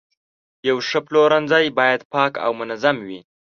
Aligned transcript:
یو 0.67 0.77
ښه 0.87 0.99
پلورنځی 1.07 1.65
باید 1.79 2.01
پاک 2.13 2.33
او 2.45 2.51
منظم 2.59 2.97
وي. 3.07 3.19